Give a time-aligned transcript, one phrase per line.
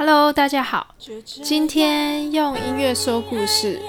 [0.00, 0.94] Hello，大家好，
[1.42, 3.82] 今天用音乐说故事。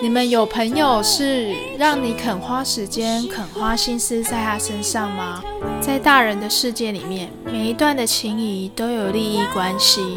[0.00, 5.42] 你们有朋友是让你肯花时间、肯花心思在他身上吗？
[5.80, 10.16] 在大人的世界里面，每一段的情谊都有利益关系。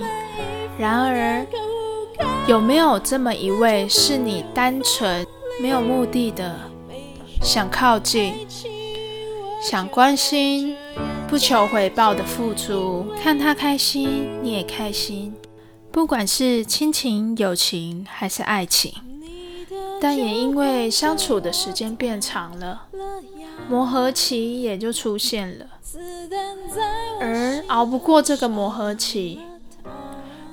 [0.78, 1.44] 然而，
[2.46, 5.26] 有没有这么一位是你单纯
[5.60, 6.56] 没有目的的
[7.42, 8.46] 想靠近、
[9.60, 10.78] 想关心？
[11.34, 15.34] 不求回报的付出，看他开心，你也开心。
[15.92, 18.94] 不管是亲情、友情还是爱情，
[20.00, 22.84] 但也因为相处的时间变长了，
[23.68, 25.66] 磨合期也就出现了。
[27.20, 29.40] 而熬不过这个磨合期，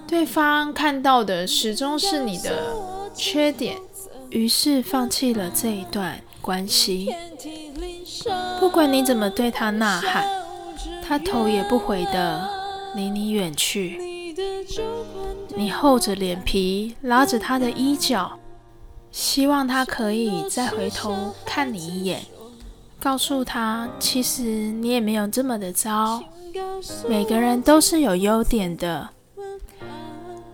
[0.09, 2.75] 对方看到的始终是你的
[3.15, 3.77] 缺点，
[4.31, 7.15] 于是放弃了这一段关系。
[8.59, 10.40] 不管你怎么对他呐喊。
[11.07, 12.49] 他头也不回的
[12.95, 14.35] 离你远去，
[15.57, 18.39] 你厚着脸皮拉着他的衣角，
[19.11, 22.23] 希望他可以再回头看你一眼，
[23.01, 26.23] 告诉他其实你也没有这么的糟，
[27.09, 29.11] 每个人都是有优点的。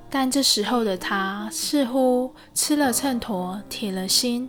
[0.08, 4.48] 但这时候的他似乎吃了秤砣铁了心，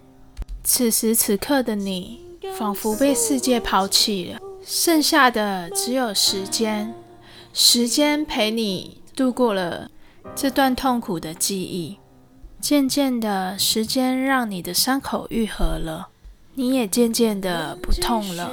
[0.64, 2.22] 此时此刻的你
[2.58, 4.40] 仿佛被世界抛弃了。
[4.70, 6.94] 剩下的只有时间，
[7.54, 9.90] 时间陪你度过了
[10.36, 12.00] 这段痛苦的记忆。
[12.60, 16.10] 渐渐的，时间让你的伤口愈合了，
[16.56, 18.52] 你也渐渐的不痛了。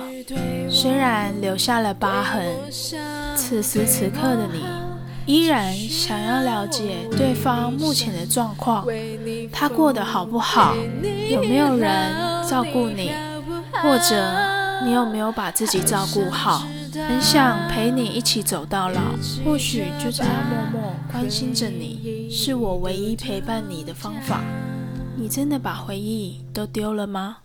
[0.71, 2.47] 虽然留下了疤痕，
[3.37, 4.65] 此时此刻的你
[5.27, 8.87] 依然想要了解对方目前的状况，
[9.53, 10.77] 他过得好不好，
[11.29, 12.15] 有没有人
[12.49, 13.11] 照顾你，
[13.83, 14.54] 或者。
[14.83, 16.67] 你有没有把自己照顾好？
[17.09, 19.01] 很想陪你一起走到老，
[19.45, 24.41] 或许就这样默默关心着你，是我唯一陪伴你的方法。
[25.17, 27.39] 你真的把回忆都丢了吗？